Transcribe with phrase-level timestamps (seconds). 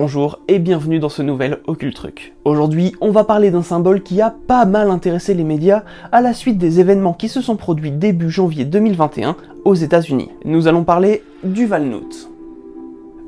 [0.00, 2.32] Bonjour et bienvenue dans ce nouvel Occult Truc.
[2.44, 5.82] Aujourd'hui, on va parler d'un symbole qui a pas mal intéressé les médias
[6.12, 10.30] à la suite des événements qui se sont produits début janvier 2021 aux États-Unis.
[10.44, 12.30] Nous allons parler du Valnout.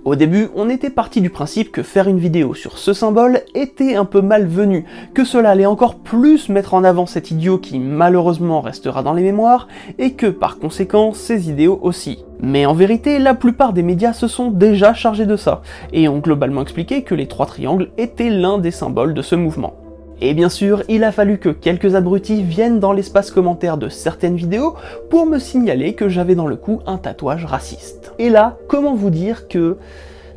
[0.06, 3.96] Au début, on était parti du principe que faire une vidéo sur ce symbole était
[3.96, 8.62] un peu malvenu, que cela allait encore plus mettre en avant cet idiot qui malheureusement
[8.62, 12.24] restera dans les mémoires, et que par conséquent ses idéaux aussi.
[12.40, 15.60] Mais en vérité, la plupart des médias se sont déjà chargés de ça,
[15.92, 19.74] et ont globalement expliqué que les trois triangles étaient l'un des symboles de ce mouvement.
[20.22, 24.36] Et bien sûr, il a fallu que quelques abrutis viennent dans l'espace commentaire de certaines
[24.36, 24.74] vidéos
[25.08, 28.12] pour me signaler que j'avais dans le cou un tatouage raciste.
[28.18, 29.78] Et là, comment vous dire que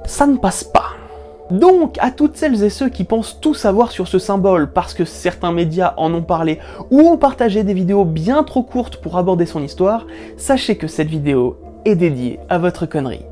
[0.06, 0.92] ça ne passe pas?
[1.52, 5.04] Donc, à toutes celles et ceux qui pensent tout savoir sur ce symbole parce que
[5.04, 9.46] certains médias en ont parlé ou ont partagé des vidéos bien trop courtes pour aborder
[9.46, 10.08] son histoire,
[10.38, 13.26] sachez que cette vidéo est dédiée à votre connerie.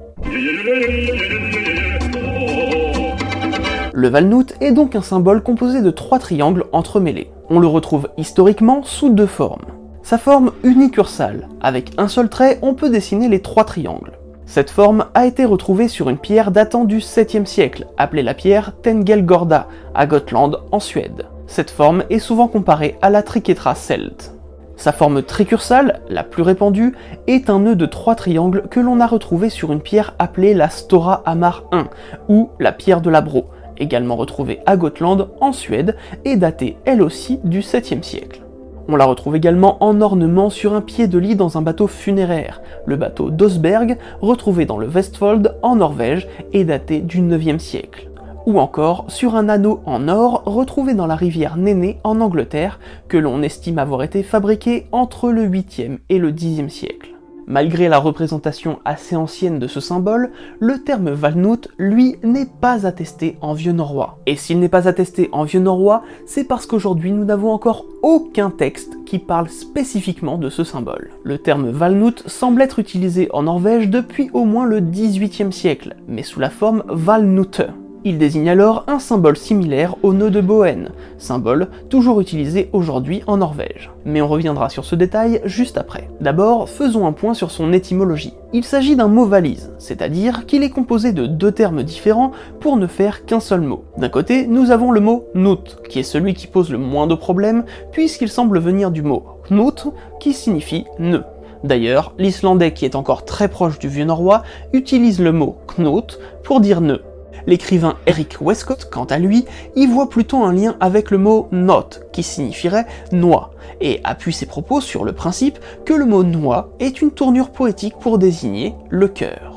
[4.02, 7.30] Le Valnout est donc un symbole composé de trois triangles entremêlés.
[7.52, 9.68] On le retrouve historiquement sous deux formes.
[10.02, 14.18] Sa forme unicursale, avec un seul trait, on peut dessiner les trois triangles.
[14.48, 18.74] Cette forme a été retrouvée sur une pierre datant du 7e siècle, appelée la pierre
[18.82, 21.28] Tengelgorda, à Gotland, en Suède.
[21.46, 24.34] Cette forme est souvent comparée à la triquetra celte.
[24.78, 26.96] Sa forme tricursale, la plus répandue,
[27.28, 30.72] est un nœud de trois triangles que l'on a retrouvé sur une pierre appelée la
[30.72, 31.84] Stora Amar I,
[32.30, 33.46] ou la pierre de la Bro,
[33.78, 35.96] également retrouvée à Gotland, en Suède,
[36.26, 38.42] et datée elle aussi du 7e siècle.
[38.88, 42.62] On la retrouve également en ornement sur un pied de lit dans un bateau funéraire,
[42.86, 48.10] le bateau d'Osberg, retrouvé dans le Vestfold en Norvège et daté du 9e siècle.
[48.48, 53.18] Ou encore sur un anneau en or retrouvé dans la rivière Néné en Angleterre, que
[53.18, 57.11] l'on estime avoir été fabriqué entre le 8e et le 10e siècle.
[57.52, 60.32] Malgré la représentation assez ancienne de ce symbole,
[60.62, 64.20] le terme Valnout, lui, n'est pas attesté en vieux norrois.
[64.26, 68.52] Et s'il n'est pas attesté en vieux norrois, c'est parce qu'aujourd'hui nous n'avons encore aucun
[68.52, 71.10] texte qui parle spécifiquement de ce symbole.
[71.26, 76.24] Le terme Valnout semble être utilisé en Norvège depuis au moins le 18e siècle, mais
[76.24, 77.64] sous la forme Valnute.
[78.04, 80.90] Il désigne alors un symbole similaire au nœud de Bohen,
[81.20, 83.92] symbole toujours utilisé aujourd'hui en Norvège.
[84.06, 86.10] Mais on reviendra sur ce détail juste après.
[86.20, 88.34] D'abord, faisons un point sur son étymologie.
[88.54, 92.88] Il s'agit d'un mot valise, c'est-à-dire qu'il est composé de deux termes différents pour ne
[92.88, 93.84] faire qu'un seul mot.
[94.00, 97.14] D'un côté, nous avons le mot nut, qui est celui qui pose le moins de
[97.14, 99.90] problèmes, puisqu'il semble venir du mot knut,
[100.20, 101.24] qui signifie nœud.
[101.64, 104.42] D'ailleurs, l'islandais qui est encore très proche du vieux norrois
[104.74, 107.04] utilise le mot knut pour dire nœud.
[107.48, 109.46] L'écrivain Eric Westcott, quant à lui,
[109.76, 114.46] y voit plutôt un lien avec le mot note, qui signifierait noix, et appuie ses
[114.46, 119.08] propos sur le principe que le mot noix est une tournure poétique pour désigner le
[119.08, 119.52] cœur.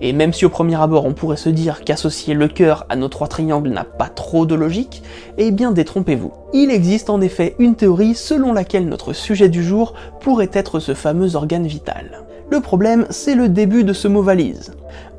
[0.00, 3.08] Et même si au premier abord on pourrait se dire qu'associer le cœur à nos
[3.08, 5.02] trois triangles n'a pas trop de logique,
[5.38, 6.32] eh bien détrompez-vous.
[6.52, 10.94] Il existe en effet une théorie selon laquelle notre sujet du jour pourrait être ce
[10.94, 12.24] fameux organe vital.
[12.50, 14.72] Le problème, c'est le début de ce mot valise.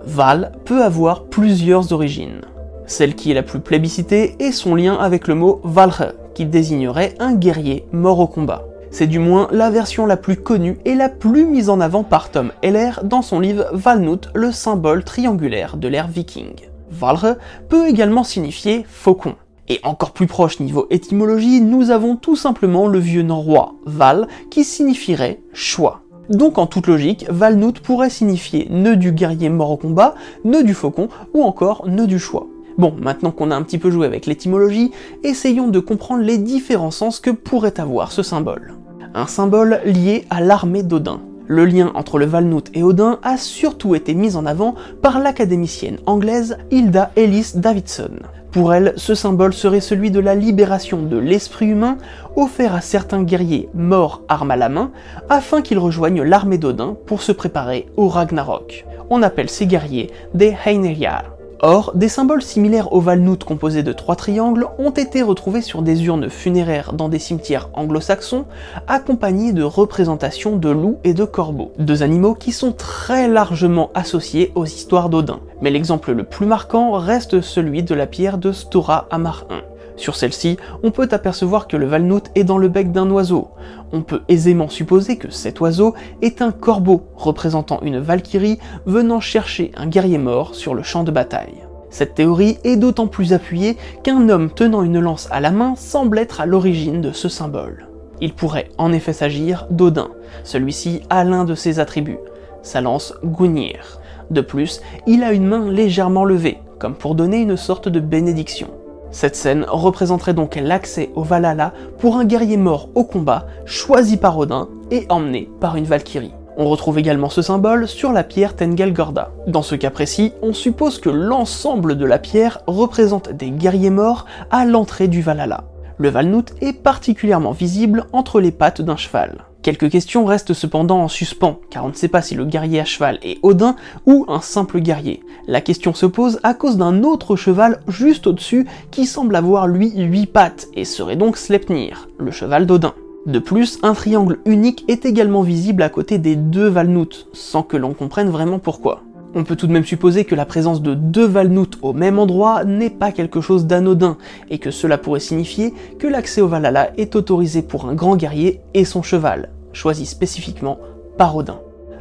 [0.06, 2.42] Val peut avoir plusieurs origines.
[2.86, 7.16] Celle qui est la plus plébiscitée est son lien avec le mot Valre, qui désignerait
[7.20, 8.66] un guerrier mort au combat.
[8.92, 12.30] C'est du moins la version la plus connue et la plus mise en avant par
[12.30, 16.54] Tom Heller dans son livre Valnut, le symbole triangulaire de l'ère viking.
[16.92, 17.38] Valre
[17.68, 19.36] peut également signifier faucon.
[19.68, 24.64] Et encore plus proche niveau étymologie, nous avons tout simplement le vieux norrois Val qui
[24.64, 26.02] signifierait choix.
[26.30, 30.74] Donc en toute logique, Valnut pourrait signifier nœud du guerrier mort au combat, nœud du
[30.74, 32.48] faucon ou encore nœud du choix.
[32.78, 34.92] Bon, maintenant qu'on a un petit peu joué avec l'étymologie,
[35.24, 38.74] essayons de comprendre les différents sens que pourrait avoir ce symbole.
[39.14, 41.22] Un symbole lié à l'armée d'Odin.
[41.48, 46.00] Le lien entre le Valnut et Odin a surtout été mis en avant par l'académicienne
[46.06, 48.18] anglaise Hilda Ellis Davidson.
[48.56, 51.98] Pour elle, ce symbole serait celui de la libération de l'esprit humain
[52.38, 54.92] offert à certains guerriers morts armes à la main
[55.30, 58.86] afin qu'ils rejoignent l'armée d'Odin pour se préparer au Ragnarok.
[59.10, 61.35] On appelle ces guerriers des Heineryar.
[61.68, 66.06] Or, des symboles similaires au Valnut composés de trois triangles ont été retrouvés sur des
[66.06, 68.46] urnes funéraires dans des cimetières anglo-saxons,
[68.88, 74.52] accompagnés de représentations de loups et de corbeaux, deux animaux qui sont très largement associés
[74.54, 75.40] aux histoires d'Odin.
[75.60, 79.75] Mais l'exemple le plus marquant reste celui de la pierre de Stora Amar I.
[79.98, 83.50] Sur celle-ci, on peut apercevoir que le Valnut est dans le bec d'un oiseau.
[83.94, 89.72] On peut aisément supposer que cet oiseau est un corbeau représentant une valkyrie venant chercher
[89.78, 91.64] un guerrier mort sur le champ de bataille.
[91.90, 96.20] Cette théorie est d'autant plus appuyée qu'un homme tenant une lance à la main semble
[96.20, 97.88] être à l'origine de ce symbole.
[98.20, 100.10] Il pourrait en effet s'agir d'Odin.
[100.44, 102.20] Celui-ci a l'un de ses attributs,
[102.64, 104.00] sa lance Gungnir.
[104.30, 108.68] De plus, il a une main légèrement levée, comme pour donner une sorte de bénédiction.
[109.16, 114.38] Cette scène représenterait donc l'accès au Valhalla pour un guerrier mort au combat, choisi par
[114.38, 116.34] Odin et emmené par une Valkyrie.
[116.58, 119.32] On retrouve également ce symbole sur la pierre Tengelgorda.
[119.48, 124.26] Dans ce cas précis, on suppose que l'ensemble de la pierre représente des guerriers morts
[124.52, 125.64] à l'entrée du Valhalla.
[125.98, 129.46] Le Valnut est particulièrement visible entre les pattes d'un cheval.
[129.66, 132.86] Quelques questions restent cependant en suspens, car on ne sait pas si le guerrier à
[132.86, 133.76] cheval est Odin
[134.06, 135.24] ou un simple guerrier.
[135.48, 139.92] La question se pose à cause d'un autre cheval juste au-dessus qui semble avoir lui
[139.96, 142.94] 8 pattes et serait donc Sleipnir, le cheval d'Odin.
[143.26, 147.76] De plus, un triangle unique est également visible à côté des deux Valnut, sans que
[147.76, 149.02] l'on comprenne vraiment pourquoi.
[149.34, 152.64] On peut tout de même supposer que la présence de deux Valnut au même endroit
[152.64, 154.18] n'est pas quelque chose d'anodin,
[154.52, 158.62] et que cela pourrait signifier que l'accès au Valhalla est autorisé pour un grand guerrier
[158.76, 160.80] et son cheval, choisi spécifiquement
[161.18, 161.60] par Odin.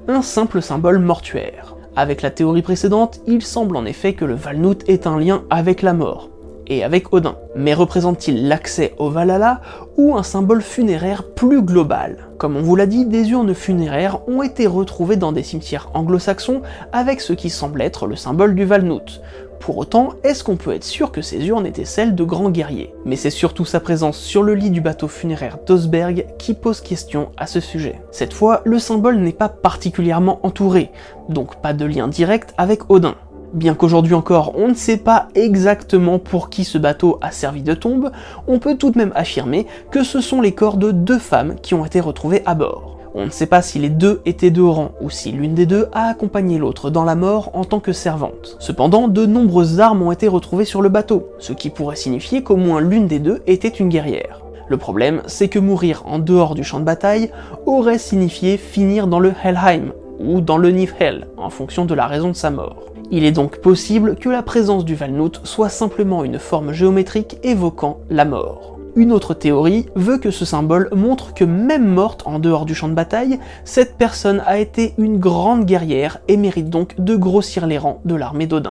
[0.09, 1.75] Un simple symbole mortuaire.
[1.97, 5.83] Avec la théorie précédente, il semble en effet que le Valnut est un lien avec
[5.83, 6.31] la mort,
[6.67, 7.37] et avec Odin.
[7.57, 9.61] Mais représente-t-il l'accès au Valhalla
[9.97, 12.29] ou un symbole funéraire plus global?
[12.39, 16.63] Comme on vous l'a dit, des urnes funéraires ont été retrouvées dans des cimetières anglo-saxons
[16.93, 19.21] avec ce qui semble être le symbole du Valnut.
[19.65, 22.93] Pour autant, est-ce qu'on peut être sûr que ces urnes étaient celles de grands guerriers?
[23.07, 27.31] Mais c'est surtout sa présence sur le lit du bateau funéraire d'Osberg qui pose question
[27.39, 28.03] à ce sujet.
[28.11, 30.91] Cette fois, le symbole n'est pas particulièrement entouré,
[31.31, 33.15] donc pas de lien direct avec Odin.
[33.55, 37.73] Bien qu'aujourd'hui encore on ne sait pas exactement pour qui ce bateau a servi de
[37.73, 38.11] tombe,
[38.47, 41.73] on peut tout de même affirmer que ce sont les corps de deux femmes qui
[41.73, 42.94] ont été retrouvées à bord.
[43.17, 45.87] On ne sait pas si les deux étaient de rang ou si l'une des deux
[45.93, 48.57] a accompagné l'autre dans la mort en tant que servante.
[48.59, 52.57] Cependant, de nombreuses armes ont été retrouvées sur le bateau, ce qui pourrait signifier qu'au
[52.57, 54.41] moins l'une des deux était une guerrière.
[54.69, 57.31] Le problème, c'est que mourir en dehors du champ de bataille
[57.67, 62.31] aurait signifié finir dans le Helheim, ou dans le Niflhel, en fonction de la raison
[62.31, 62.87] de sa mort.
[63.13, 67.99] Il est donc possible que la présence du Valnut soit simplement une forme géométrique évoquant
[68.11, 68.74] la mort.
[68.97, 72.89] Une autre théorie veut que ce symbole montre que même morte en dehors du champ
[72.89, 77.79] de bataille, cette personne a été une grande guerrière et mérite donc de grossir les
[77.79, 78.71] rangs de l'armée d'Odin.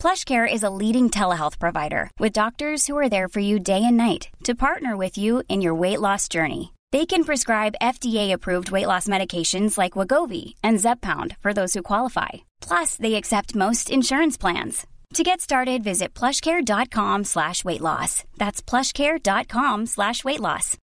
[0.00, 3.98] PlushCare is a leading telehealth provider with doctors who are there for you day and
[3.98, 6.72] night to partner with you in your weight loss journey.
[6.90, 12.28] They can prescribe FDA-approved weight loss medications like Wagovi and Zepbound for those who qualify.
[12.62, 14.86] Plus, they accept most insurance plans.
[15.14, 18.24] To get started, visit plushcare.com slash weight loss.
[18.38, 20.78] That's plushcare.com slash weight loss.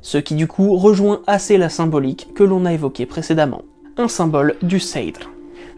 [0.00, 3.62] Ce qui du coup rejoint assez la symbolique que l'on a évoquée précédemment.
[3.98, 5.30] Un symbole du Seidr.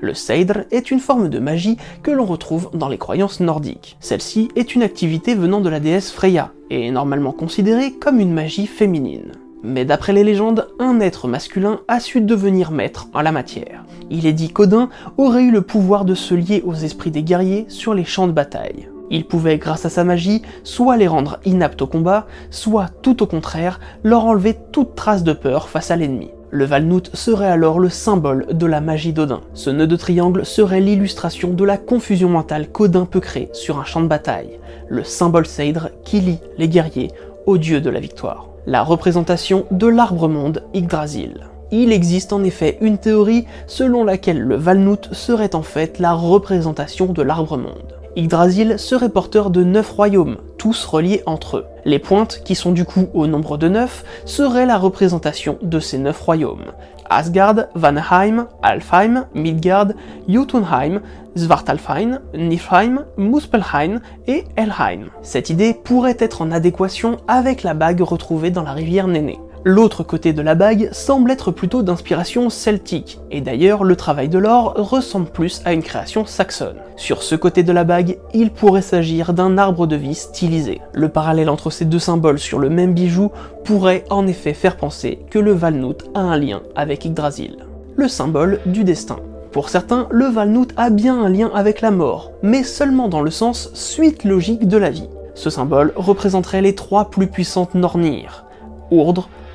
[0.02, 3.96] Le Seidr est une forme de magie que l'on retrouve dans les croyances nordiques.
[4.00, 8.32] Celle-ci est une activité venant de la déesse Freya, et est normalement considérée comme une
[8.32, 9.30] magie féminine.
[9.62, 13.84] Mais d'après les légendes, un être masculin a su devenir maître en la matière.
[14.10, 17.66] Il est dit qu'Odin aurait eu le pouvoir de se lier aux esprits des guerriers
[17.68, 18.88] sur les champs de bataille.
[19.08, 23.26] Il pouvait, grâce à sa magie, soit les rendre inaptes au combat, soit tout au
[23.26, 26.30] contraire, leur enlever toute trace de peur face à l'ennemi.
[26.54, 29.40] Le Valnout serait alors le symbole de la magie d'Odin.
[29.54, 33.84] Ce nœud de triangle serait l'illustration de la confusion mentale qu'Odin peut créer sur un
[33.84, 34.58] champ de bataille,
[34.90, 37.10] le symbole Seidr qui lie les guerriers
[37.46, 38.50] au dieu de la victoire.
[38.66, 41.40] La représentation de l'arbre-monde Yggdrasil.
[41.70, 47.14] Il existe en effet une théorie selon laquelle le Valnout serait en fait la représentation
[47.14, 48.01] de l'arbre-monde.
[48.14, 51.64] Yggdrasil serait porteur de neuf royaumes, tous reliés entre eux.
[51.86, 55.96] Les pointes, qui sont du coup au nombre de neuf, seraient la représentation de ces
[55.96, 56.72] neuf royaumes.
[57.08, 59.88] Asgard, Vanheim, Alfheim, Midgard,
[60.28, 61.00] Jotunheim,
[61.36, 65.06] Svartalfheim, Niflheim, Muspelheim et Helheim.
[65.22, 69.38] Cette idée pourrait être en adéquation avec la bague retrouvée dans la rivière Néné.
[69.64, 74.38] L'autre côté de la bague semble être plutôt d'inspiration celtique, et d'ailleurs le travail de
[74.38, 76.78] l'or ressemble plus à une création saxonne.
[76.96, 80.80] Sur ce côté de la bague, il pourrait s'agir d'un arbre de vie stylisé.
[80.92, 83.30] Le parallèle entre ces deux symboles sur le même bijou
[83.62, 87.58] pourrait en effet faire penser que le Valnout a un lien avec Yggdrasil,
[87.94, 89.18] le symbole du destin.
[89.52, 93.30] Pour certains, le Valnout a bien un lien avec la mort, mais seulement dans le
[93.30, 95.08] sens suite logique de la vie.
[95.36, 98.44] Ce symbole représenterait les trois plus puissantes Nornir,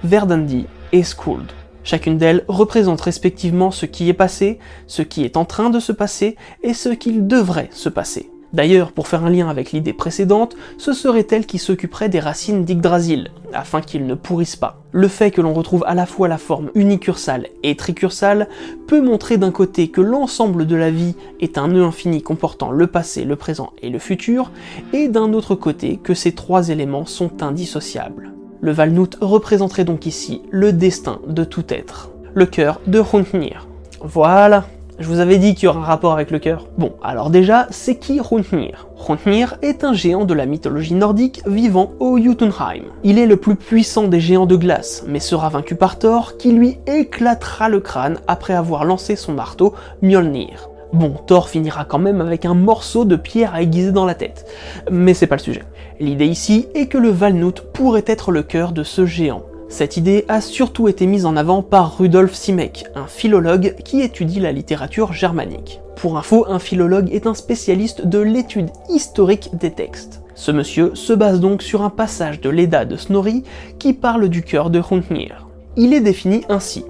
[0.03, 1.51] Verdandi et Skuld.
[1.83, 5.91] Chacune d'elles représente respectivement ce qui est passé, ce qui est en train de se
[5.91, 8.29] passer et ce qu'il devrait se passer.
[8.53, 12.63] D'ailleurs, pour faire un lien avec l'idée précédente, ce serait elle qui s'occuperait des racines
[12.63, 14.81] d'Yggdrasil, afin qu'ils ne pourrissent pas.
[14.93, 18.47] Le fait que l'on retrouve à la fois la forme unicursale et tricursale
[18.87, 22.87] peut montrer d'un côté que l'ensemble de la vie est un nœud infini comportant le
[22.87, 24.51] passé, le présent et le futur,
[24.93, 28.36] et d'un autre côté que ces trois éléments sont indissociables.
[28.67, 33.65] Le Valnout représenterait donc ici le destin de tout être, le cœur de Hrungnir.
[34.01, 34.65] Voilà,
[34.99, 36.67] je vous avais dit qu'il y aurait un rapport avec le cœur.
[36.77, 41.93] Bon, alors déjà, c'est qui Hrungnir Hrungnir est un géant de la mythologie nordique vivant
[42.01, 42.83] au Jotunheim.
[43.05, 46.51] Il est le plus puissant des géants de glace, mais sera vaincu par Thor qui
[46.51, 50.67] lui éclatera le crâne après avoir lancé son marteau Mjolnir.
[50.91, 54.45] Bon, Thor finira quand même avec un morceau de pierre à aiguiser dans la tête.
[54.91, 55.63] Mais c'est pas le sujet.
[55.99, 59.43] L'idée ici est que le Valnout pourrait être le cœur de ce géant.
[59.67, 64.39] Cette idée a surtout été mise en avant par Rudolf Simek, un philologue qui étudie
[64.39, 65.81] la littérature germanique.
[65.95, 70.21] Pour info, un philologue est un spécialiste de l'étude historique des textes.
[70.35, 73.43] Ce monsieur se base donc sur un passage de l'Eda de Snorri
[73.79, 75.47] qui parle du cœur de Hrungnir.
[75.75, 76.85] Il est défini ainsi.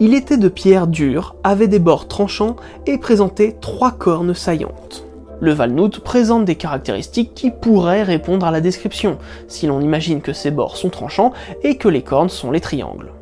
[0.00, 2.56] Il était de pierre dure, avait des bords tranchants
[2.86, 5.07] et présentait trois cornes saillantes.
[5.40, 10.32] Le Valnout présente des caractéristiques qui pourraient répondre à la description, si l'on imagine que
[10.32, 13.12] ses bords sont tranchants et que les cornes sont les triangles.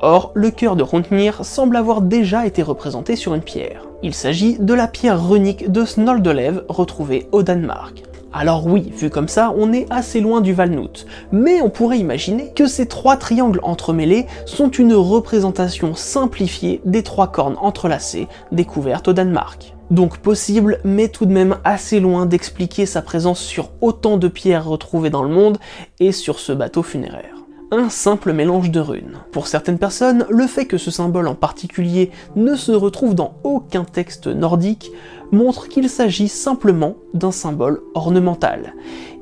[0.00, 3.86] Or, le cœur de Hrungnir semble avoir déjà été représenté sur une pierre.
[4.02, 8.04] Il s'agit de la pierre runique de Snoldelev retrouvée au Danemark.
[8.32, 12.52] Alors oui, vu comme ça, on est assez loin du Valnout, mais on pourrait imaginer
[12.52, 19.12] que ces trois triangles entremêlés sont une représentation simplifiée des trois cornes entrelacées découvertes au
[19.12, 19.73] Danemark.
[19.90, 24.66] Donc possible, mais tout de même assez loin d'expliquer sa présence sur autant de pierres
[24.66, 25.58] retrouvées dans le monde
[26.00, 27.34] et sur ce bateau funéraire
[27.70, 29.18] un simple mélange de runes.
[29.32, 33.84] Pour certaines personnes, le fait que ce symbole en particulier ne se retrouve dans aucun
[33.84, 34.92] texte nordique
[35.32, 38.74] montre qu'il s'agit simplement d'un symbole ornemental,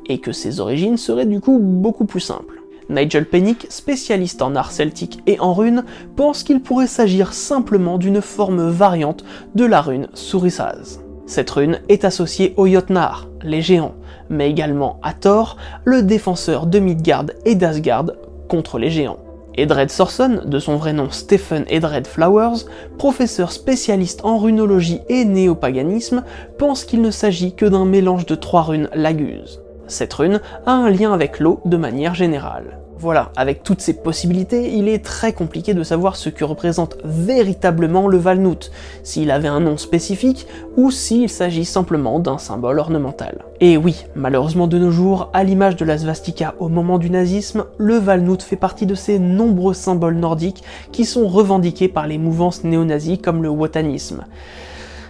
[0.07, 2.62] et que ses origines seraient du coup beaucoup plus simples.
[2.93, 5.85] Nigel Pennick, spécialiste en art celtique et en runes,
[6.15, 11.01] pense qu'il pourrait s'agir simplement d'une forme variante de la rune Surisaz.
[11.27, 13.95] Cette rune est associée aux Jotnar, les géants,
[14.29, 18.13] mais également à Thor, le défenseur de Midgard et d'Asgard
[18.49, 19.19] contre les géants.
[19.55, 22.65] Edred Sorson, de son vrai nom Stephen Edred Flowers,
[22.99, 26.25] professeur spécialiste en runologie et néopaganisme,
[26.59, 29.61] pense qu'il ne s'agit que d'un mélange de trois runes laguse.
[29.89, 32.82] Cette rune a un lien avec l'eau de manière générale.
[33.03, 38.07] Voilà, avec toutes ces possibilités, il est très compliqué de savoir ce que représente véritablement
[38.07, 38.71] le Valnout,
[39.03, 43.45] s'il avait un nom spécifique ou s'il s'agit simplement d'un symbole ornemental.
[43.59, 47.65] Et oui, malheureusement de nos jours, à l'image de la svastika au moment du nazisme,
[47.77, 52.63] le Valnout fait partie de ces nombreux symboles nordiques qui sont revendiqués par les mouvances
[52.63, 54.27] néo-nazis comme le wotanisme,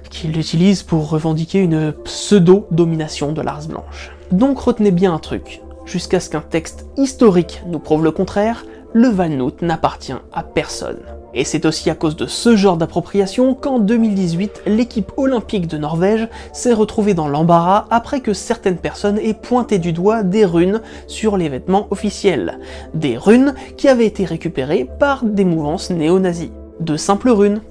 [0.08, 4.12] qui l'utilisent pour revendiquer une pseudo-domination de l'Ars blanche.
[4.30, 9.08] Donc retenez bien un truc, jusqu'à ce qu'un texte historique nous prouve le contraire, le
[9.08, 11.00] Valnout n'appartient à personne.
[11.34, 16.28] Et c'est aussi à cause de ce genre d'appropriation qu'en 2018, l'équipe olympique de Norvège
[16.52, 21.38] s'est retrouvée dans l'embarras après que certaines personnes aient pointé du doigt des runes sur
[21.38, 22.58] les vêtements officiels.
[22.92, 26.50] Des runes qui avaient été récupérées par des mouvances néo-nazis.
[26.80, 27.62] De simples runes.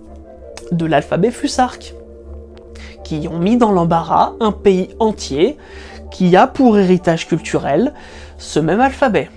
[0.71, 1.93] De l'alphabet fusarque.
[3.03, 5.57] Qui ont mis dans l'embarras un pays entier
[6.11, 7.93] qui a pour héritage culturel
[8.37, 9.29] ce même alphabet.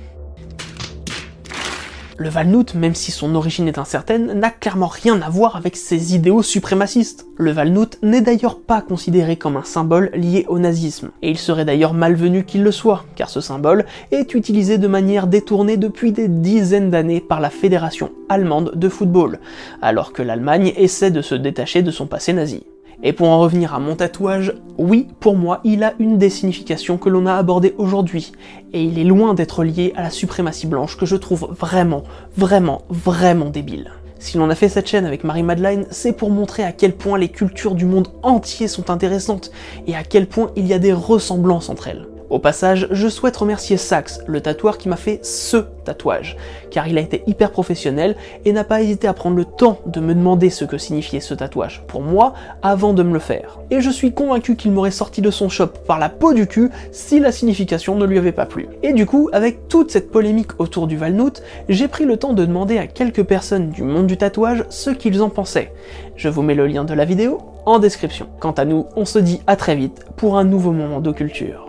[2.16, 6.14] Le Valnout, même si son origine est incertaine, n'a clairement rien à voir avec ses
[6.14, 7.26] idéaux suprémacistes.
[7.38, 11.64] Le Valnout n'est d'ailleurs pas considéré comme un symbole lié au nazisme, et il serait
[11.64, 16.28] d'ailleurs malvenu qu'il le soit, car ce symbole est utilisé de manière détournée depuis des
[16.28, 19.40] dizaines d'années par la Fédération allemande de football,
[19.82, 22.62] alors que l'Allemagne essaie de se détacher de son passé nazi.
[23.02, 26.96] Et pour en revenir à mon tatouage, oui, pour moi, il a une des significations
[26.96, 28.32] que l'on a abordées aujourd'hui,
[28.72, 32.04] et il est loin d'être lié à la suprématie blanche que je trouve vraiment,
[32.36, 33.90] vraiment, vraiment débile.
[34.18, 37.28] Si l'on a fait cette chaîne avec Marie-Madeleine, c'est pour montrer à quel point les
[37.28, 39.50] cultures du monde entier sont intéressantes,
[39.86, 42.06] et à quel point il y a des ressemblances entre elles.
[42.30, 46.36] Au passage, je souhaite remercier Sax, le tatoueur qui m'a fait ce tatouage,
[46.70, 50.00] car il a été hyper professionnel et n'a pas hésité à prendre le temps de
[50.00, 53.60] me demander ce que signifiait ce tatouage pour moi avant de me le faire.
[53.70, 56.70] Et je suis convaincu qu'il m'aurait sorti de son shop par la peau du cul
[56.92, 58.68] si la signification ne lui avait pas plu.
[58.82, 62.44] Et du coup, avec toute cette polémique autour du Valnout, j'ai pris le temps de
[62.44, 65.72] demander à quelques personnes du monde du tatouage ce qu'ils en pensaient.
[66.16, 68.28] Je vous mets le lien de la vidéo en description.
[68.40, 71.63] Quant à nous, on se dit à très vite pour un nouveau moment de culture.